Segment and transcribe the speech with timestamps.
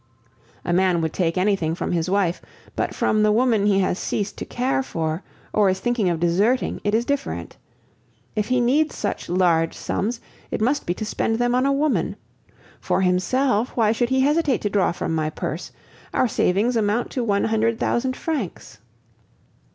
[0.65, 2.41] A man would take anything from his wife,
[2.75, 5.21] but from the woman he has ceased to care for,
[5.53, 7.55] or is thinking of deserting, it is different.
[8.35, 10.19] If he needs such large sums,
[10.49, 12.15] it must be to spend them on a woman.
[12.79, 15.71] For himself, why should he hesitate to draw from my purse?
[16.15, 18.79] Our savings amount to one hundred thousand francs!